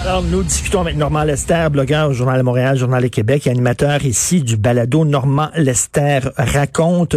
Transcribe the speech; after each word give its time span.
Alors, 0.00 0.22
nous 0.22 0.44
discutons 0.44 0.80
avec 0.80 0.96
Normand 0.96 1.24
Lester, 1.24 1.66
blogueur 1.72 2.10
au 2.10 2.12
Journal 2.12 2.38
de 2.38 2.44
Montréal, 2.44 2.78
Journal 2.78 3.02
de 3.02 3.08
Québec, 3.08 3.48
animateur 3.48 4.04
ici 4.04 4.40
du 4.42 4.56
balado 4.56 5.04
Normand 5.04 5.50
Lester 5.56 6.20
raconte. 6.36 7.16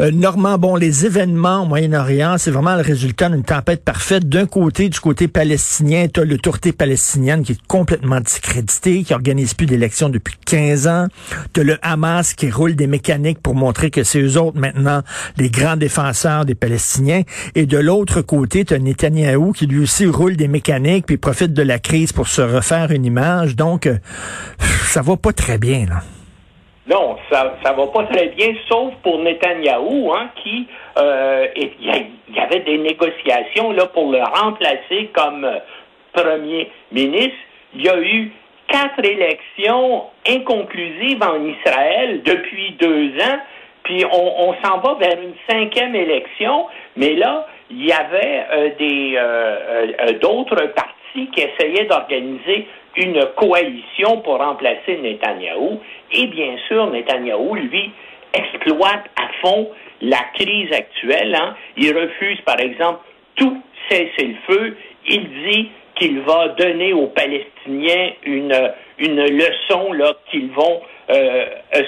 Euh, 0.00 0.10
Normand, 0.10 0.58
bon, 0.58 0.74
les 0.74 1.06
événements 1.06 1.62
au 1.62 1.66
Moyen-Orient, 1.66 2.34
c'est 2.36 2.50
vraiment 2.50 2.74
le 2.74 2.82
résultat 2.82 3.28
d'une 3.28 3.44
tempête 3.44 3.84
parfaite. 3.84 4.28
D'un 4.28 4.46
côté, 4.46 4.88
du 4.88 4.98
côté 4.98 5.28
palestinien, 5.28 6.08
tu 6.12 6.20
as 6.20 6.24
l'autorité 6.24 6.72
palestinienne 6.72 7.44
qui 7.44 7.52
est 7.52 7.66
complètement 7.68 8.20
discréditée, 8.20 9.04
qui 9.04 9.14
organise 9.14 9.54
plus 9.54 9.66
d'élections 9.66 10.08
depuis 10.08 10.34
15 10.44 10.88
ans. 10.88 11.06
Tu 11.52 11.62
le 11.62 11.78
Hamas 11.80 12.34
qui 12.34 12.50
roule 12.50 12.74
des 12.74 12.88
mécaniques 12.88 13.40
pour 13.40 13.54
montrer 13.54 13.90
que 13.90 14.02
c'est 14.02 14.20
eux 14.20 14.36
autres 14.36 14.58
maintenant 14.58 15.02
les 15.38 15.48
grands 15.48 15.76
défenseurs 15.76 16.44
des 16.44 16.56
Palestiniens. 16.56 17.22
Et 17.54 17.66
de 17.66 17.78
l'autre 17.78 18.20
côté, 18.20 18.64
tu 18.64 18.74
as 18.74 18.78
Netanyahou 18.80 19.52
qui 19.52 19.66
lui 19.66 19.78
aussi 19.78 20.06
roule 20.06 20.36
des 20.36 20.48
mécaniques 20.48 21.06
puis 21.06 21.18
profite 21.18 21.52
de 21.52 21.62
la 21.62 21.78
crise 21.78 22.12
pour 22.16 22.28
se 22.28 22.40
refaire 22.40 22.90
une 22.90 23.04
image. 23.04 23.54
Donc, 23.54 23.86
euh, 23.86 23.98
ça 24.58 25.02
va 25.02 25.16
pas 25.16 25.32
très 25.32 25.58
bien, 25.58 25.84
là. 25.86 26.00
Non, 26.88 27.16
ça 27.30 27.56
ça 27.64 27.72
va 27.72 27.88
pas 27.88 28.04
très 28.04 28.28
bien, 28.28 28.54
sauf 28.68 28.94
pour 29.02 29.18
Netanyahou, 29.18 30.12
hein, 30.12 30.30
qui 30.42 30.68
euh, 30.96 31.46
il 31.56 31.72
y, 32.32 32.38
avait 32.38 32.60
des 32.60 32.78
négociations 32.78 33.72
là 33.72 33.86
pour 33.86 34.12
le 34.12 34.22
remplacer 34.22 35.10
comme 35.12 35.44
euh, 35.44 35.58
premier 36.12 36.70
ministre. 36.92 37.42
Il 37.74 37.82
y 37.82 37.88
a 37.88 37.98
eu 37.98 38.30
quatre 38.68 39.04
élections 39.04 40.04
inconclusives 40.28 41.22
en 41.24 41.44
Israël 41.44 42.22
depuis 42.24 42.76
deux 42.78 43.08
ans, 43.20 43.38
puis 43.82 44.04
on, 44.04 44.54
s'en 44.62 44.78
va 44.78 44.94
vers 44.94 45.20
une 45.20 45.34
cinquième 45.50 45.94
élection, 45.96 46.66
mais 46.96 47.14
là 47.14 47.48
il 47.68 47.84
y 47.84 47.92
avait 47.92 48.74
des 48.78 49.18
d'autres 50.20 50.66
partis 50.66 50.95
qui 51.32 51.40
essayait 51.40 51.86
d'organiser 51.86 52.66
une 52.96 53.20
coalition 53.36 54.20
pour 54.22 54.38
remplacer 54.38 54.98
Netanyahou. 55.02 55.80
Et 56.12 56.26
bien 56.28 56.56
sûr, 56.68 56.90
Netanyahou, 56.90 57.54
lui, 57.54 57.90
exploite 58.32 59.04
à 59.16 59.28
fond 59.40 59.68
la 60.00 60.20
crise 60.34 60.72
actuelle. 60.72 61.34
Hein. 61.34 61.54
Il 61.76 61.96
refuse, 61.96 62.40
par 62.44 62.60
exemple, 62.60 63.00
tout 63.36 63.62
cessez-le-feu. 63.88 64.76
Il 65.08 65.28
dit 65.48 65.70
qu'il 65.96 66.20
va 66.20 66.48
donner 66.48 66.92
aux 66.92 67.06
Palestiniens 67.06 68.10
une, 68.24 68.72
une 68.98 69.24
leçon 69.24 69.92
là 69.92 70.12
qu'ils 70.30 70.50
vont 70.50 70.80
euh, 71.10 71.46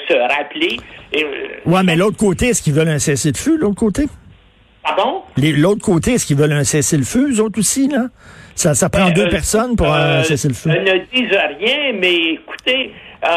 se 0.08 0.14
rappeler. 0.14 0.76
Oui, 1.12 1.22
euh, 1.22 1.70
ouais, 1.70 1.82
mais 1.84 1.96
l'autre 1.96 2.16
côté, 2.16 2.48
est-ce 2.48 2.62
qu'ils 2.62 2.74
veulent 2.74 2.88
un 2.88 2.98
cessez-le-feu, 2.98 3.56
l'autre 3.58 3.74
côté? 3.74 4.04
Pardon? 4.82 5.22
L'autre 5.36 5.84
côté, 5.84 6.12
est-ce 6.12 6.26
qu'ils 6.26 6.36
veulent 6.36 6.52
un 6.52 6.64
cessez-le-feu, 6.64 7.32
eux 7.32 7.40
autres 7.42 7.58
aussi, 7.58 7.88
là? 7.88 8.06
Ça, 8.58 8.74
ça 8.74 8.88
prend 8.88 9.10
deux 9.10 9.26
euh, 9.26 9.30
personnes 9.30 9.76
pour 9.76 9.86
euh, 9.86 10.24
cesser 10.24 10.48
le 10.48 10.54
feu. 10.54 10.70
ne 10.70 10.98
disent 11.14 11.30
rien, 11.60 11.92
mais 11.94 12.32
écoutez, 12.32 12.92
euh, 13.24 13.28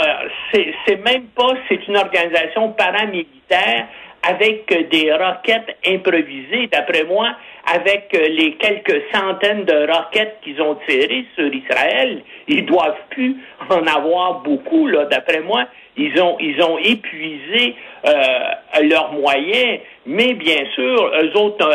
c'est 0.51 0.95
même 1.05 1.25
pas, 1.35 1.53
c'est 1.69 1.87
une 1.87 1.95
organisation 1.95 2.69
paramilitaire 2.71 3.85
avec 4.27 4.67
des 4.89 5.13
roquettes 5.13 5.77
improvisées. 5.85 6.69
D'après 6.71 7.03
moi, 7.03 7.35
avec 7.71 8.09
les 8.13 8.55
quelques 8.55 9.03
centaines 9.13 9.65
de 9.65 9.91
roquettes 9.91 10.37
qu'ils 10.43 10.59
ont 10.59 10.75
tirées 10.87 11.25
sur 11.35 11.53
Israël, 11.53 12.23
ils 12.47 12.65
doivent 12.65 13.01
plus 13.11 13.35
en 13.69 13.85
avoir 13.85 14.41
beaucoup. 14.41 14.87
Là, 14.87 15.05
d'après 15.05 15.41
moi, 15.41 15.65
ils 15.97 16.19
ont 16.19 16.37
ils 16.39 16.61
ont 16.63 16.77
épuisé 16.79 17.75
euh, 18.05 18.81
leurs 18.83 19.13
moyens, 19.13 19.79
mais 20.05 20.33
bien 20.33 20.65
sûr, 20.73 21.11
eux 21.21 21.37
autres, 21.37 21.69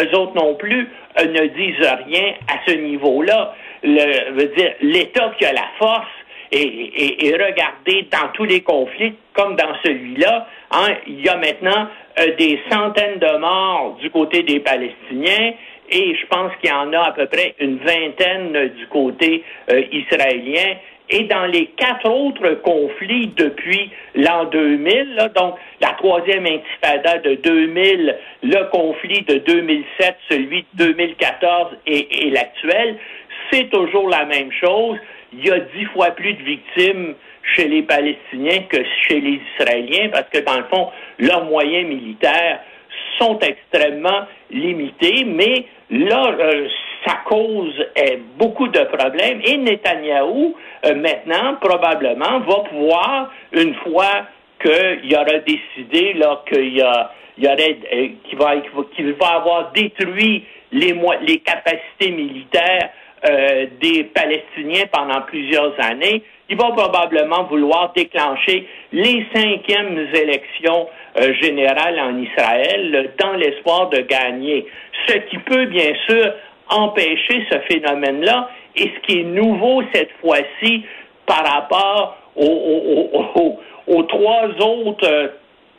eux 0.00 0.18
autres 0.18 0.34
non 0.34 0.54
plus 0.54 0.88
ne 1.18 1.46
disent 1.46 1.90
rien 2.06 2.34
à 2.48 2.58
ce 2.66 2.74
niveau-là. 2.74 3.54
Le, 3.82 4.44
dire, 4.56 4.74
l'État 4.80 5.32
qui 5.38 5.44
a 5.44 5.52
la 5.52 5.66
force 5.78 6.06
et, 6.52 7.32
regardez 7.32 8.06
dans 8.10 8.28
tous 8.34 8.44
les 8.44 8.60
conflits 8.60 9.14
comme 9.32 9.56
dans 9.56 9.74
celui-là, 9.84 10.46
hein, 10.70 10.94
il 11.06 11.24
y 11.24 11.28
a 11.28 11.36
maintenant 11.36 11.88
euh, 12.18 12.34
des 12.36 12.60
centaines 12.70 13.18
de 13.18 13.38
morts 13.38 13.96
du 14.00 14.10
côté 14.10 14.42
des 14.42 14.60
Palestiniens 14.60 15.52
et 15.90 16.14
je 16.14 16.26
pense 16.26 16.52
qu'il 16.60 16.70
y 16.70 16.72
en 16.72 16.92
a 16.92 17.08
à 17.08 17.12
peu 17.12 17.26
près 17.26 17.54
une 17.58 17.78
vingtaine 17.78 18.68
du 18.76 18.86
côté 18.88 19.44
euh, 19.70 19.82
israélien. 19.92 20.76
Et 21.08 21.24
dans 21.24 21.46
les 21.46 21.66
quatre 21.76 22.08
autres 22.08 22.54
conflits 22.62 23.28
depuis 23.36 23.90
l'an 24.14 24.46
2000, 24.46 25.30
donc 25.36 25.54
la 25.80 25.90
troisième 25.90 26.46
intifada 26.46 27.18
de 27.18 27.34
2000, 27.36 28.16
le 28.42 28.70
conflit 28.70 29.22
de 29.22 29.38
2007, 29.38 30.16
celui 30.28 30.64
de 30.74 30.86
2014 30.86 31.76
et, 31.86 32.26
et 32.26 32.30
l'actuel, 32.30 32.96
c'est 33.50 33.70
toujours 33.70 34.08
la 34.08 34.24
même 34.24 34.50
chose. 34.52 34.98
Il 35.32 35.46
y 35.46 35.50
a 35.50 35.60
dix 35.60 35.84
fois 35.86 36.10
plus 36.10 36.34
de 36.34 36.42
victimes 36.42 37.14
chez 37.54 37.68
les 37.68 37.82
Palestiniens 37.82 38.62
que 38.68 38.78
chez 39.02 39.20
les 39.20 39.40
Israéliens 39.54 40.08
parce 40.10 40.28
que 40.30 40.38
dans 40.38 40.56
le 40.56 40.64
fond, 40.64 40.90
leurs 41.18 41.44
moyens 41.44 41.88
militaires 41.88 42.60
sont 43.18 43.38
extrêmement 43.38 44.26
limités, 44.50 45.24
mais 45.24 45.66
là, 45.90 46.34
euh, 46.38 46.68
ça 47.06 47.18
cause 47.24 47.74
euh, 47.98 48.16
beaucoup 48.36 48.68
de 48.68 48.80
problèmes 48.80 49.40
et 49.44 49.56
Netanyahou, 49.58 50.54
euh, 50.84 50.94
maintenant, 50.94 51.54
probablement, 51.60 52.40
va 52.40 52.56
pouvoir, 52.68 53.30
une 53.52 53.74
fois 53.76 54.26
qu'il 54.60 55.14
aura 55.14 55.38
décidé 55.46 56.16
qu'il 56.48 56.76
y 56.76 56.82
qu'il 57.38 58.38
va, 58.38 58.54
va 59.20 59.26
avoir 59.36 59.72
détruit 59.72 60.44
les, 60.72 60.96
les 61.26 61.38
capacités 61.38 62.10
militaires 62.10 62.90
des 63.80 64.04
Palestiniens 64.04 64.84
pendant 64.92 65.22
plusieurs 65.22 65.74
années, 65.82 66.22
il 66.48 66.56
va 66.56 66.70
probablement 66.70 67.44
vouloir 67.44 67.92
déclencher 67.94 68.68
les 68.92 69.26
cinquièmes 69.34 70.06
élections 70.14 70.86
générales 71.40 71.98
en 71.98 72.18
Israël 72.22 73.10
dans 73.18 73.32
l'espoir 73.32 73.88
de 73.88 73.98
gagner. 74.02 74.66
Ce 75.08 75.14
qui 75.28 75.38
peut 75.38 75.66
bien 75.66 75.92
sûr 76.06 76.32
empêcher 76.68 77.46
ce 77.50 77.58
phénomène-là. 77.72 78.50
Et 78.74 78.92
ce 78.94 79.00
qui 79.06 79.20
est 79.20 79.24
nouveau 79.24 79.82
cette 79.92 80.10
fois-ci 80.20 80.84
par 81.26 81.44
rapport 81.44 82.16
aux, 82.36 84.02
trois 84.04 84.48
autres 84.60 85.32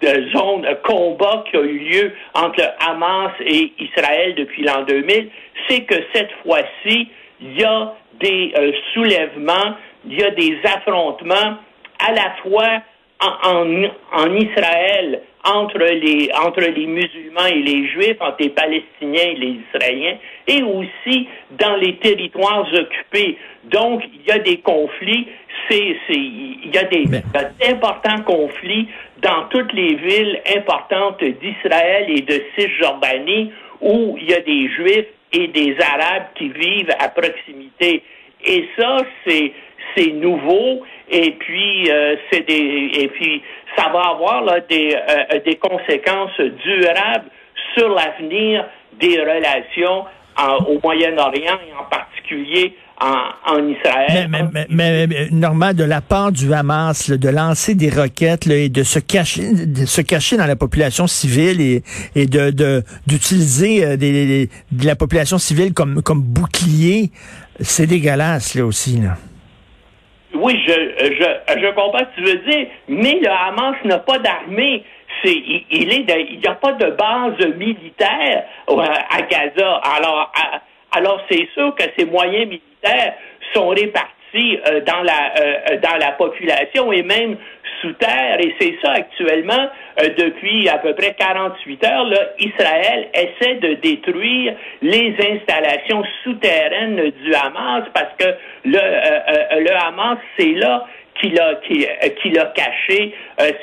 euh, 0.03 0.29
zones, 0.35 0.61
de 0.61 0.77
combat 0.83 1.43
qui 1.49 1.57
ont 1.57 1.63
eu 1.63 1.79
lieu 1.79 2.13
entre 2.33 2.61
Hamas 2.79 3.31
et 3.41 3.71
Israël 3.79 4.35
depuis 4.35 4.63
l'an 4.63 4.83
2000, 4.87 5.29
c'est 5.67 5.81
que 5.81 5.95
cette 6.13 6.31
fois-ci, 6.43 7.09
il 7.41 7.59
y 7.59 7.63
a 7.63 7.93
des 8.19 8.53
euh, 8.57 8.71
soulèvements, 8.93 9.75
il 10.05 10.19
y 10.19 10.23
a 10.23 10.31
des 10.31 10.57
affrontements 10.63 11.57
à 11.99 12.11
la 12.11 12.35
fois 12.43 12.81
en, 13.19 14.35
Israël 14.35 15.21
entre 15.47 15.79
les, 15.79 16.29
entre 16.33 16.61
les 16.61 16.85
musulmans 16.85 17.45
et 17.45 17.61
les 17.61 17.87
juifs, 17.87 18.17
entre 18.19 18.37
les 18.41 18.49
Palestiniens 18.49 19.31
et 19.31 19.35
les 19.35 19.55
Israéliens, 19.69 20.17
et 20.47 20.61
aussi 20.63 21.27
dans 21.51 21.75
les 21.77 21.95
territoires 21.97 22.67
occupés. 22.73 23.37
Donc, 23.65 24.03
il 24.13 24.27
y 24.27 24.31
a 24.31 24.39
des 24.39 24.57
conflits, 24.57 25.27
c'est, 25.69 25.95
il 26.09 26.71
y 26.73 26.77
a 26.77 26.83
des 26.83 27.05
importants 27.69 28.21
conflits 28.23 28.87
dans 29.21 29.45
toutes 29.49 29.73
les 29.73 29.95
villes 29.95 30.41
importantes 30.55 31.23
d'Israël 31.23 32.05
et 32.09 32.21
de 32.21 32.41
Cisjordanie 32.57 33.51
où 33.81 34.17
il 34.19 34.29
y 34.29 34.33
a 34.33 34.41
des 34.41 34.69
juifs 34.69 35.07
et 35.33 35.47
des 35.47 35.75
arabes 35.81 36.27
qui 36.35 36.49
vivent 36.49 36.91
à 36.99 37.09
proximité. 37.09 38.03
Et 38.45 38.67
ça, 38.77 38.97
c'est, 39.25 39.51
c'est 39.95 40.11
nouveau 40.11 40.83
et 41.09 41.31
puis 41.31 41.89
euh, 41.89 42.15
c'est 42.31 42.47
des 42.47 42.89
et 42.93 43.07
puis 43.09 43.41
ça 43.75 43.89
va 43.89 44.09
avoir 44.09 44.43
là, 44.43 44.59
des, 44.61 44.95
euh, 44.95 45.39
des 45.45 45.55
conséquences 45.55 46.39
durables 46.39 47.29
sur 47.75 47.89
l'avenir 47.89 48.65
des 48.99 49.19
relations 49.19 50.05
au 50.67 50.79
Moyen-Orient 50.83 51.57
et 51.67 51.73
en 51.73 51.85
particulier 51.85 52.75
en, 52.99 53.67
Israël. 53.67 54.27
Mais, 54.29 54.65
mais, 54.69 55.07
mais, 55.07 55.73
de 55.73 55.83
la 55.83 56.01
part 56.01 56.31
du 56.31 56.53
Hamas, 56.53 57.09
de 57.09 57.29
lancer 57.29 57.75
des 57.75 57.89
roquettes 57.89 58.47
et 58.47 58.69
de 58.69 58.83
se 58.83 58.99
cacher, 58.99 59.53
de 59.53 59.85
se 59.85 60.01
cacher 60.01 60.37
dans 60.37 60.45
la 60.45 60.55
population 60.55 61.07
civile 61.07 61.61
et, 61.61 61.83
et 62.15 62.25
de 62.25 62.83
d'utiliser 63.05 63.85
euh, 63.85 63.97
des, 63.97 64.49
de 64.71 64.85
la 64.85 64.95
population 64.95 65.37
civile 65.37 65.73
comme 65.73 66.01
comme 66.01 66.21
bouclier, 66.21 67.11
c'est 67.59 67.87
dégueulasse 67.87 68.55
là 68.55 68.65
aussi 68.65 68.99
là. 68.99 69.17
Oui, 70.33 70.61
je, 70.67 70.73
je, 70.73 71.59
je 71.61 71.67
comprends 71.73 71.99
ce 71.99 72.03
que 72.03 72.15
tu 72.15 72.23
veux 72.23 72.51
dire, 72.51 72.67
mais 72.87 73.19
le 73.21 73.29
Hamas 73.29 73.75
n'a 73.85 73.99
pas 73.99 74.19
d'armée. 74.19 74.83
C'est, 75.23 75.33
il, 75.33 75.87
n'y 75.87 76.47
a 76.47 76.55
pas 76.55 76.73
de 76.73 76.91
base 76.91 77.55
militaire 77.55 78.43
euh, 78.69 78.75
à 78.77 79.21
Gaza. 79.21 79.81
Alors, 79.95 80.31
alors 80.91 81.21
c'est 81.29 81.47
sûr 81.53 81.73
que 81.75 81.83
ces 81.97 82.05
moyens 82.05 82.47
militaires 82.49 83.13
sont 83.53 83.69
répartis 83.69 84.16
aussi 84.37 84.57
dans 84.85 85.03
la 85.03 85.77
dans 85.77 85.97
la 85.97 86.11
population 86.13 86.91
et 86.91 87.03
même 87.03 87.37
sous 87.81 87.93
terre. 87.93 88.39
Et 88.39 88.55
c'est 88.59 88.75
ça 88.83 88.93
actuellement 88.93 89.69
depuis 90.17 90.67
à 90.69 90.77
peu 90.77 90.93
près 90.93 91.15
48 91.17 91.85
heures. 91.85 92.05
Là, 92.05 92.19
Israël 92.39 93.07
essaie 93.13 93.55
de 93.55 93.73
détruire 93.75 94.55
les 94.81 95.15
installations 95.19 96.03
souterraines 96.23 97.11
du 97.23 97.33
Hamas 97.33 97.83
parce 97.93 98.13
que 98.17 98.35
le 98.65 98.79
le 99.59 99.75
Hamas 99.75 100.17
c'est 100.37 100.53
là 100.53 100.85
qu'il 101.19 101.39
a, 101.39 101.55
qu'il, 101.55 102.37
a 102.37 102.45
caché 102.53 103.11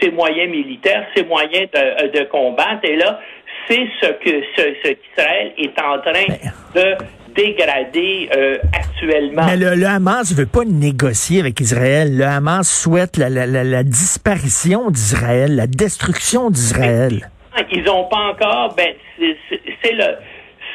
ses 0.03 0.11
moyens 0.11 0.50
militaires, 0.50 1.06
ses 1.15 1.23
moyens 1.23 1.69
de, 1.73 2.09
de 2.09 2.25
combattre. 2.25 2.81
Et 2.82 2.97
là, 2.97 3.20
c'est 3.69 3.87
ce 4.00 4.06
que 4.06 4.43
ce, 4.56 4.88
qu'Israël 4.88 5.53
est 5.56 5.81
en 5.81 5.99
train 6.00 6.27
de 6.75 6.97
dégrader 7.35 8.29
euh, 8.37 8.59
actuellement. 8.73 9.47
Mais 9.47 9.57
le, 9.57 9.87
Hamas 9.87 10.31
ne 10.31 10.37
veut 10.37 10.47
pas 10.47 10.65
négocier 10.65 11.41
avec 11.41 11.61
Israël. 11.61 12.17
Le 12.17 12.25
Hamas 12.25 12.69
souhaite 12.69 13.17
la, 13.17 13.29
la, 13.29 13.47
la, 13.47 13.83
disparition 13.83 14.91
d'Israël, 14.91 15.57
la 15.57 15.67
destruction 15.67 16.51
d'Israël. 16.51 17.31
Ils 17.71 17.85
n'ont 17.85 18.09
pas 18.09 18.31
encore. 18.33 18.75
Ben, 18.77 18.95
c'est 19.19 19.93
le 19.93 20.17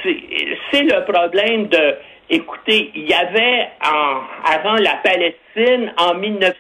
c'est 0.04 0.84
le 0.84 1.04
problème 1.12 1.68
de. 1.68 1.96
Écoutez, 2.32 2.92
il 2.94 3.10
y 3.10 3.14
avait 3.14 3.70
en, 3.84 4.22
avant 4.46 4.76
la 4.76 4.98
Palestine 5.04 5.92
en 5.98 6.14
1900, 6.14 6.54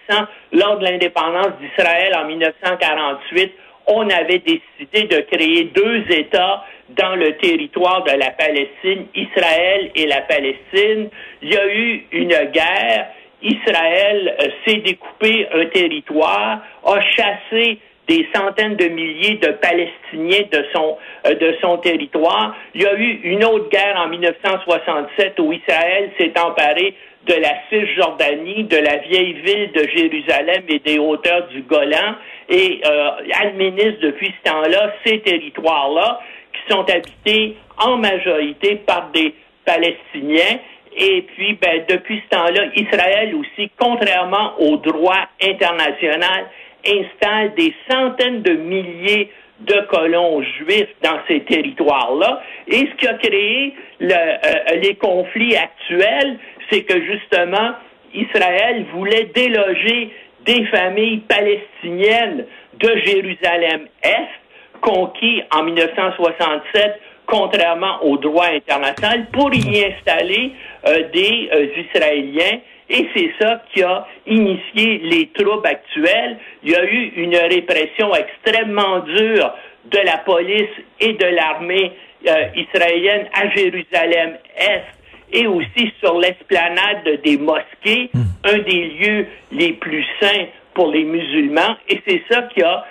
lors 0.54 0.80
de 0.80 0.84
l'indépendance 0.84 1.52
d'Israël 1.62 2.16
en 2.18 2.26
1948, 2.26 3.54
on 3.88 4.10
avait 4.10 4.40
décidé 4.40 5.04
de 5.08 5.22
créer 5.22 5.66
deux 5.66 6.04
États 6.10 6.64
dans 6.90 7.16
le 7.16 7.38
territoire 7.38 8.04
de 8.04 8.12
la 8.12 8.32
Palestine, 8.32 9.06
Israël 9.16 9.92
et 9.96 10.08
la 10.08 10.22
Palestine. 10.22 11.10
Il 11.42 11.54
y 11.54 11.58
a 11.58 11.68
eu 11.68 12.06
une 12.12 12.36
guerre. 12.52 13.08
Israël 13.42 14.36
euh, 14.42 14.48
s'est 14.66 14.82
découpé 14.82 15.48
un 15.54 15.66
territoire, 15.68 16.62
a 16.86 17.02
chassé 17.16 17.80
des 18.10 18.28
centaines 18.36 18.76
de 18.76 18.88
milliers 18.88 19.36
de 19.36 19.52
Palestiniens 19.52 20.46
de 20.52 20.66
son, 20.74 20.98
euh, 21.26 21.36
de 21.36 21.56
son 21.62 21.78
territoire. 21.78 22.56
Il 22.74 22.82
y 22.82 22.86
a 22.86 22.96
eu 22.96 23.22
une 23.24 23.46
autre 23.46 23.70
guerre 23.70 23.96
en 24.04 24.10
1967 24.10 25.40
où 25.40 25.54
Israël 25.54 26.12
s'est 26.18 26.34
emparé 26.38 26.96
de 27.28 27.34
la 27.36 27.54
Cisjordanie, 27.70 28.64
de 28.64 28.78
la 28.78 28.98
vieille 28.98 29.34
ville 29.34 29.72
de 29.72 29.88
Jérusalem 29.96 30.64
et 30.68 30.80
des 30.80 30.98
hauteurs 30.98 31.48
du 31.48 31.62
Golan 31.62 32.16
et 32.50 32.82
euh, 32.86 33.12
administre 33.42 34.00
depuis 34.02 34.34
ce 34.44 34.50
temps-là 34.50 34.94
ces 35.06 35.20
territoires-là 35.20 36.20
qui 36.54 36.74
sont 36.74 36.84
habités 36.90 37.56
en 37.78 37.98
majorité 37.98 38.76
par 38.78 39.10
des 39.12 39.34
Palestiniens. 39.66 40.60
Et 40.98 41.22
puis, 41.22 41.54
ben, 41.54 41.84
depuis 41.88 42.22
ce 42.26 42.36
temps-là, 42.36 42.64
Israël 42.76 43.36
aussi, 43.36 43.70
contrairement 43.80 44.60
au 44.60 44.78
droit 44.78 45.30
international, 45.42 46.48
installe 46.86 47.54
des 47.56 47.74
centaines 47.90 48.42
de 48.42 48.54
milliers 48.54 49.30
de 49.60 49.82
colons 49.90 50.42
juifs 50.42 50.90
dans 51.04 51.20
ces 51.28 51.42
territoires-là. 51.42 52.42
Et 52.68 52.88
ce 52.88 52.96
qui 52.96 53.08
a 53.08 53.14
créé 53.16 53.76
euh, 54.02 54.38
les 54.82 54.96
conflits 54.96 55.56
actuels, 55.56 56.40
c'est 56.72 56.84
que 56.84 57.00
justement, 57.04 57.74
Israël 58.14 58.86
voulait 58.94 59.26
déloger 59.36 60.12
des 60.50 60.66
familles 60.66 61.20
palestiniennes 61.28 62.46
de 62.80 62.90
Jérusalem-Est, 63.06 64.82
conquis 64.82 65.44
en 65.54 65.64
1967 65.64 67.00
contrairement 67.28 68.04
au 68.04 68.18
droit 68.18 68.48
international, 68.48 69.28
pour 69.32 69.54
y 69.54 69.86
installer 69.86 70.52
euh, 70.88 71.10
des 71.14 71.50
euh, 71.54 71.68
Israéliens. 71.86 72.60
Et 72.90 73.08
c'est 73.16 73.32
ça 73.40 73.62
qui 73.72 73.84
a 73.84 74.08
initié 74.26 74.98
les 75.04 75.28
troubles 75.28 75.68
actuels. 75.68 76.38
Il 76.64 76.72
y 76.72 76.76
a 76.76 76.84
eu 76.84 77.14
une 77.18 77.36
répression 77.36 78.10
extrêmement 78.16 79.02
dure 79.02 79.54
de 79.86 80.00
la 80.00 80.18
police 80.18 80.74
et 81.00 81.14
de 81.14 81.26
l'armée 81.26 81.92
euh, 82.28 82.46
israélienne 82.56 83.28
à 83.36 83.48
Jérusalem-Est 83.56 84.99
et 85.32 85.48
aussi 85.48 85.92
sur 86.00 86.20
l'esplanade 86.20 87.22
des 87.24 87.38
mosquées, 87.38 88.10
hmm. 88.14 88.22
un 88.46 88.58
des 88.60 88.86
lieux 89.00 89.28
les 89.52 89.74
plus 89.74 90.06
saints 90.20 90.46
pour 90.74 90.92
les 90.92 91.04
musulmans. 91.04 91.76
Et 91.88 92.02
c'est 92.08 92.22
ça 92.30 92.44
qui 92.54 92.62
a 92.64 92.86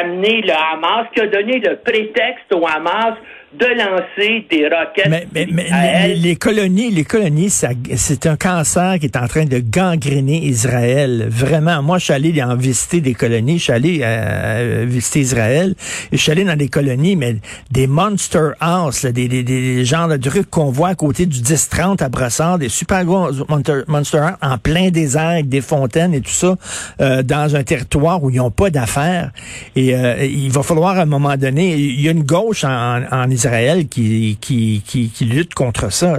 amené 0.00 0.42
le 0.42 0.52
Hamas, 0.52 1.06
qui 1.14 1.20
a 1.20 1.26
donné 1.26 1.58
le 1.58 1.76
prétexte 1.76 2.52
au 2.54 2.66
Hamas 2.66 3.14
de 3.58 3.66
lancer 3.66 4.46
des 4.50 4.64
roquettes. 4.64 5.08
Mais, 5.08 5.26
mais, 5.32 5.46
mais 5.50 6.14
les, 6.14 6.36
colonies, 6.36 6.90
les 6.90 7.04
colonies, 7.04 7.50
c'est 7.50 8.26
un 8.26 8.36
cancer 8.36 8.98
qui 8.98 9.06
est 9.06 9.16
en 9.16 9.26
train 9.26 9.44
de 9.44 9.58
gangréner 9.58 10.44
Israël. 10.44 11.26
Vraiment, 11.30 11.82
moi, 11.82 11.98
je 11.98 12.04
suis 12.04 12.12
allé 12.12 12.42
en 12.42 12.54
visiter 12.54 13.00
des 13.00 13.14
colonies, 13.14 13.58
je 13.58 13.64
suis 13.64 13.72
allé 13.72 14.00
euh, 14.02 14.84
visiter 14.86 15.20
Israël, 15.20 15.74
et 16.12 16.16
je 16.16 16.22
suis 16.22 16.32
allé 16.32 16.44
dans 16.44 16.56
des 16.56 16.68
colonies, 16.68 17.16
mais 17.16 17.36
des 17.70 17.86
monster 17.86 18.50
house, 18.60 19.06
des, 19.06 19.28
des, 19.28 19.42
des 19.42 19.84
genres 19.84 20.08
de 20.08 20.16
trucs 20.16 20.50
qu'on 20.50 20.70
voit 20.70 20.88
à 20.88 20.94
côté 20.94 21.24
du 21.26 21.40
10-30 21.40 22.02
à 22.02 22.08
Brossard, 22.08 22.58
des 22.58 22.68
super 22.68 23.04
gros 23.04 23.30
monster, 23.48 23.82
monster 23.86 24.18
house 24.18 24.36
en 24.42 24.58
plein 24.58 24.90
désert 24.90 25.28
avec 25.28 25.48
des 25.48 25.62
fontaines 25.62 26.12
et 26.14 26.20
tout 26.20 26.30
ça, 26.30 26.56
euh, 27.00 27.22
dans 27.22 27.56
un 27.56 27.62
territoire 27.62 28.22
où 28.22 28.30
ils 28.30 28.36
n'ont 28.36 28.50
pas 28.50 28.70
d'affaires. 28.70 29.30
Et 29.74 29.94
euh, 29.94 30.24
il 30.24 30.50
va 30.50 30.62
falloir 30.62 30.98
à 30.98 31.02
un 31.02 31.06
moment 31.06 31.36
donné, 31.36 31.74
il 31.74 32.00
y 32.00 32.08
a 32.08 32.10
une 32.10 32.24
gauche 32.24 32.64
en, 32.64 33.02
en 33.10 33.30
Israël 33.30 33.45
Israël 33.46 33.88
qui, 33.88 35.12
lutte 35.20 35.54
contre 35.54 35.92
ça. 35.92 36.16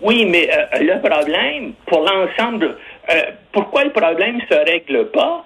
Oui, 0.00 0.24
mais 0.26 0.48
euh, 0.48 0.78
le 0.80 1.00
problème, 1.00 1.72
pour 1.86 2.00
l'ensemble, 2.00 2.76
euh, 3.10 3.14
pourquoi 3.52 3.84
le 3.84 3.90
problème 3.90 4.36
ne 4.36 4.56
se 4.56 4.70
règle 4.70 5.10
pas, 5.10 5.44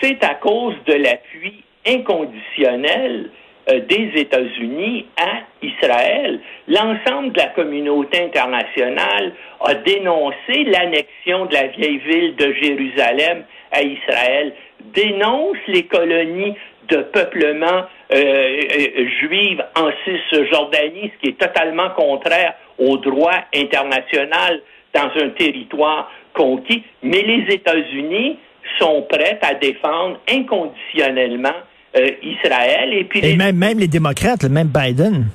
c'est 0.00 0.22
à 0.22 0.34
cause 0.34 0.74
de 0.86 0.92
l'appui 0.92 1.64
inconditionnel 1.86 3.30
euh, 3.70 3.80
des 3.80 4.12
États-Unis 4.14 5.06
à 5.16 5.40
Israël. 5.60 6.38
L'ensemble 6.68 7.32
de 7.32 7.38
la 7.38 7.48
communauté 7.48 8.22
internationale 8.22 9.32
a 9.64 9.74
dénoncé 9.74 10.64
l'annexion 10.66 11.46
de 11.46 11.54
la 11.54 11.66
vieille 11.68 11.98
ville 11.98 12.36
de 12.36 12.52
Jérusalem 12.62 13.44
à 13.72 13.82
Israël, 13.82 14.52
dénonce 14.94 15.56
les 15.66 15.84
colonies 15.84 16.54
de 16.88 16.96
peuplement 16.98 17.84
euh, 18.12 18.14
euh, 18.14 19.08
juive 19.20 19.64
en 19.76 19.90
Cisjordanie, 20.04 21.12
ce 21.14 21.20
qui 21.20 21.28
est 21.30 21.38
totalement 21.38 21.90
contraire 21.90 22.54
au 22.78 22.96
droit 22.98 23.44
international 23.54 24.60
dans 24.94 25.10
un 25.22 25.30
territoire 25.30 26.10
conquis. 26.34 26.82
Mais 27.02 27.22
les 27.22 27.54
États-Unis 27.54 28.38
sont 28.78 29.02
prêts 29.08 29.38
à 29.42 29.54
défendre 29.54 30.18
inconditionnellement 30.28 31.54
euh, 31.96 32.08
Israël. 32.22 32.92
Et, 32.92 33.04
puis 33.04 33.36
même, 33.36 33.56
même 33.56 33.78
les 33.78 33.88
démocrates, 33.88 34.44
même 34.44 34.68
Biden. 34.68 35.26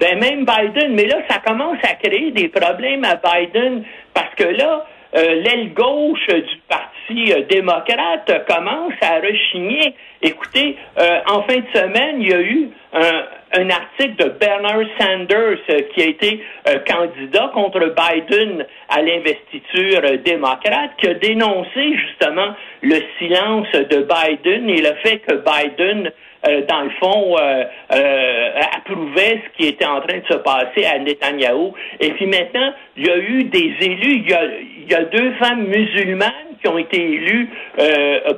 Ben 0.00 0.18
même 0.18 0.44
Biden, 0.44 0.94
mais 0.94 1.06
là, 1.06 1.18
ça 1.28 1.38
commence 1.38 1.78
à 1.84 1.94
créer 1.94 2.32
des 2.32 2.48
problèmes 2.48 3.04
à 3.04 3.14
Biden 3.16 3.84
parce 4.12 4.34
que 4.34 4.44
là, 4.44 4.84
euh, 5.16 5.42
l'aile 5.42 5.72
gauche 5.72 6.26
du 6.26 6.60
Parti 6.68 6.93
euh, 7.10 7.42
démocrate 7.48 8.46
commence 8.48 8.94
à 9.00 9.20
rechigner. 9.20 9.94
Écoutez, 10.22 10.76
euh, 10.98 11.20
en 11.26 11.42
fin 11.42 11.56
de 11.56 11.66
semaine, 11.74 12.20
il 12.20 12.28
y 12.28 12.32
a 12.32 12.40
eu 12.40 12.68
un, 12.92 13.70
article 13.70 14.16
de 14.16 14.28
Bernard 14.30 14.86
Sanders 14.98 15.58
qui 15.94 16.02
a 16.02 16.06
été 16.06 16.40
candidat 16.86 17.50
contre 17.54 17.94
Biden 17.94 18.66
à 18.88 19.02
l'investiture 19.02 20.02
démocrate, 20.24 20.90
qui 20.98 21.08
a 21.08 21.14
dénoncé 21.14 21.96
justement 21.96 22.54
le 22.82 22.96
silence 23.18 23.70
de 23.72 24.06
Biden 24.06 24.68
et 24.70 24.80
le 24.80 24.94
fait 25.02 25.18
que 25.18 25.34
Biden 25.34 26.10
euh, 26.46 26.62
dans 26.68 26.82
le 26.82 26.90
fond, 27.00 27.36
euh, 27.38 27.64
euh, 27.94 28.50
approuvait 28.76 29.40
ce 29.44 29.56
qui 29.56 29.68
était 29.68 29.86
en 29.86 30.00
train 30.00 30.18
de 30.18 30.26
se 30.28 30.36
passer 30.38 30.84
à 30.84 30.98
Netanyahou. 30.98 31.72
Et 32.00 32.10
puis 32.10 32.26
maintenant, 32.26 32.72
il 32.96 33.06
y 33.06 33.10
a 33.10 33.16
eu 33.16 33.44
des 33.44 33.74
élus, 33.80 34.16
il 34.16 34.28
y 34.28 34.34
a, 34.34 34.44
il 34.44 34.90
y 34.90 34.94
a 34.94 35.04
deux 35.04 35.32
femmes 35.34 35.66
musulmanes 35.66 36.53
qui 36.64 36.68
ont 36.68 36.78
été 36.78 36.96
élues 36.96 37.50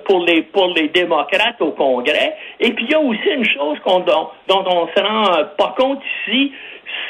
pour 0.05 0.25
les 0.25 0.43
pour 0.43 0.75
les 0.75 0.89
démocrates 0.89 1.61
au 1.61 1.71
Congrès. 1.71 2.35
Et 2.59 2.73
puis 2.73 2.87
il 2.87 2.91
y 2.91 2.95
a 2.95 3.01
aussi 3.01 3.29
une 3.31 3.45
chose 3.45 3.79
dont, 3.85 4.29
dont 4.49 4.65
on 4.67 4.89
se 4.89 5.01
rend 5.01 5.45
pas 5.57 5.75
compte 5.79 6.03
ici, 6.27 6.53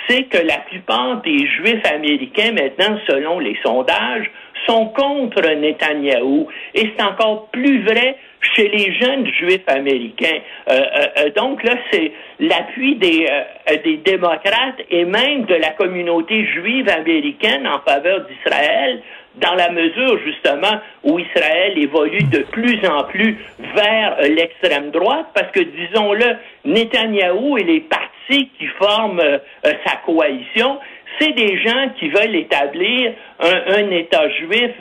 c'est 0.09 0.25
que 0.25 0.39
la 0.39 0.59
plupart 0.59 1.23
des 1.23 1.47
Juifs 1.47 1.85
américains 1.85 2.53
maintenant, 2.53 2.99
selon 3.07 3.39
les 3.39 3.57
sondages, 3.63 4.31
sont 4.67 4.87
contre 4.87 5.43
Netanyahou. 5.43 6.49
Et 6.75 6.93
c'est 6.97 7.05
encore 7.05 7.49
plus 7.51 7.85
vrai 7.85 8.17
chez 8.55 8.69
les 8.69 8.93
jeunes 8.95 9.27
juifs 9.35 9.67
américains. 9.67 10.39
Euh, 10.69 10.73
euh, 10.73 11.07
euh, 11.19 11.31
donc 11.37 11.63
là, 11.63 11.75
c'est 11.91 12.13
l'appui 12.41 12.97
des, 12.97 13.27
des 13.85 13.97
démocrates 13.99 14.81
et 14.91 15.05
même 15.05 15.45
de 15.45 15.55
la 15.55 15.71
communauté 15.71 16.47
juive 16.47 16.89
américaine 16.89 17.67
en 17.67 17.81
faveur 17.81 18.27
d'Israël, 18.27 19.03
dans 19.37 19.55
la 19.55 19.71
mesure 19.71 20.19
justement 20.25 20.81
où 21.05 21.19
Israël 21.19 21.79
évolue 21.79 22.23
de 22.25 22.39
plus 22.39 22.79
en 22.89 23.05
plus 23.05 23.37
vers 23.75 24.17
l'extrême 24.23 24.91
droite, 24.91 25.27
parce 25.35 25.51
que 25.53 25.61
disons-le, 25.61 26.37
Netanyahou 26.65 27.59
et 27.59 27.65
les 27.65 27.81
partis 27.81 28.51
qui 28.59 28.67
forment 28.79 29.23
sa 29.63 29.97
coalition, 30.05 30.79
c'est 31.19 31.33
des 31.33 31.59
gens 31.63 31.91
qui 31.99 32.09
veulent 32.09 32.37
établir 32.37 33.13
un, 33.41 33.77
un 33.77 33.91
État 33.91 34.29
juif 34.31 34.73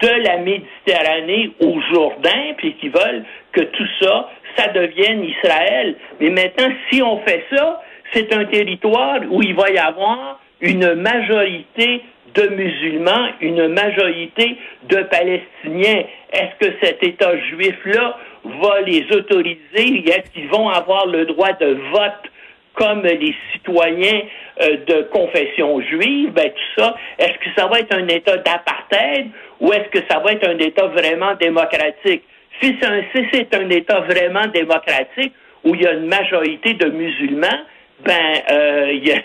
de 0.00 0.08
la 0.08 0.38
Méditerranée 0.38 1.50
au 1.60 1.80
Jourdain, 1.92 2.54
puis 2.56 2.74
qui 2.74 2.88
veulent 2.88 3.24
que 3.52 3.60
tout 3.60 3.88
ça, 4.00 4.30
ça 4.56 4.68
devienne 4.68 5.24
Israël. 5.24 5.96
Mais 6.20 6.30
maintenant, 6.30 6.72
si 6.90 7.02
on 7.02 7.18
fait 7.18 7.44
ça, 7.54 7.82
c'est 8.12 8.32
un 8.34 8.44
territoire 8.44 9.20
où 9.30 9.42
il 9.42 9.54
va 9.54 9.70
y 9.70 9.78
avoir 9.78 10.40
une 10.60 10.94
majorité 10.94 12.02
de 12.34 12.48
musulmans, 12.48 13.28
une 13.40 13.68
majorité 13.68 14.56
de 14.84 15.02
Palestiniens. 15.02 16.04
Est-ce 16.32 16.66
que 16.66 16.74
cet 16.82 17.02
État 17.02 17.36
juif-là 17.50 18.16
va 18.44 18.80
les 18.82 19.04
autoriser? 19.12 20.08
Est-ce 20.08 20.30
qu'ils 20.32 20.48
vont 20.48 20.68
avoir 20.68 21.06
le 21.06 21.26
droit 21.26 21.52
de 21.52 21.76
vote 21.92 22.30
comme 22.74 23.02
les 23.02 23.34
citoyens 23.52 24.22
euh, 24.62 24.76
de 24.86 25.02
confession 25.12 25.80
juive? 25.82 26.30
Ben, 26.32 26.50
tout 26.50 26.80
ça, 26.80 26.96
est-ce 27.18 27.38
que 27.38 27.54
ça 27.56 27.66
va 27.66 27.80
être 27.80 27.94
un 27.94 28.08
État 28.08 28.36
d'apartheid 28.38 29.28
ou 29.60 29.72
est-ce 29.72 29.88
que 29.90 30.04
ça 30.08 30.18
va 30.20 30.32
être 30.32 30.48
un 30.48 30.58
État 30.58 30.86
vraiment 30.86 31.34
démocratique? 31.34 32.22
Si 32.60 32.76
c'est 32.80 33.54
un, 33.54 33.70
État 33.70 34.00
vraiment 34.00 34.46
démocratique 34.46 35.32
où 35.64 35.74
il 35.74 35.82
y 35.82 35.86
a 35.86 35.92
une 35.92 36.06
majorité 36.06 36.74
de 36.74 36.86
musulmans, 36.90 37.60
ben, 38.04 38.34
euh, 38.50 38.92
y 38.92 39.12
a, 39.12 39.16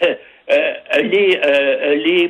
euh, 0.49 0.73
les, 1.01 1.39
euh, 1.43 1.95
les 1.95 2.29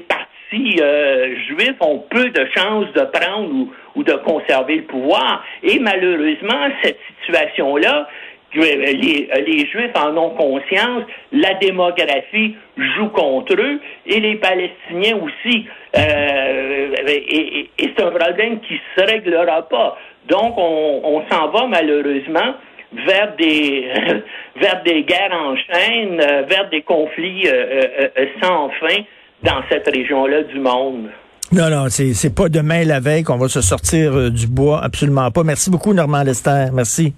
euh, 0.53 1.35
juifs 1.47 1.75
ont 1.81 1.99
peu 2.09 2.29
de 2.29 2.47
chances 2.55 2.91
de 2.93 3.01
prendre 3.01 3.67
ou, 3.95 4.03
de 4.03 4.13
conserver 4.13 4.77
le 4.77 4.83
pouvoir. 4.83 5.43
Et 5.63 5.79
malheureusement, 5.79 6.69
cette 6.83 6.99
situation-là, 7.21 8.07
les, 8.53 9.29
les 9.45 9.67
Juifs 9.67 9.91
en 9.95 10.15
ont 10.17 10.31
conscience, 10.31 11.03
la 11.31 11.53
démographie 11.55 12.55
joue 12.77 13.09
contre 13.09 13.53
eux 13.59 13.79
et 14.05 14.19
les 14.19 14.35
Palestiniens 14.35 15.17
aussi. 15.17 15.65
Euh, 15.97 16.95
et, 17.07 17.69
c'est 17.79 18.03
un 18.03 18.11
problème 18.11 18.59
qui 18.61 18.79
se 18.95 19.01
réglera 19.03 19.67
pas. 19.67 19.97
Donc, 20.27 20.55
on, 20.57 21.23
s'en 21.29 21.49
va 21.49 21.67
malheureusement 21.67 22.55
vers 22.93 23.35
des 23.35 23.87
vers 24.55 24.83
des 24.83 25.03
guerres 25.03 25.33
en 25.33 25.55
chaîne, 25.55 26.17
vers 26.47 26.69
des 26.69 26.81
conflits 26.81 27.47
euh, 27.47 28.09
euh, 28.17 28.25
sans 28.41 28.69
fin 28.79 29.03
dans 29.43 29.61
cette 29.69 29.87
région-là 29.87 30.43
du 30.43 30.59
monde. 30.59 31.09
Non, 31.51 31.69
non, 31.69 31.85
c'est, 31.89 32.35
pas 32.35 32.49
demain 32.49 32.83
la 32.83 32.99
veille 32.99 33.23
qu'on 33.23 33.37
va 33.37 33.47
se 33.47 33.61
sortir 33.61 34.31
du 34.31 34.47
bois, 34.47 34.83
absolument 34.83 35.31
pas. 35.31 35.43
Merci 35.43 35.69
beaucoup, 35.69 35.93
Normand 35.93 36.23
Lester. 36.23 36.67
Merci. 36.73 37.13